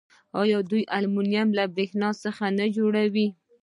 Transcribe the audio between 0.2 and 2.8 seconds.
آیا دوی المونیم له بریښنا څخه نه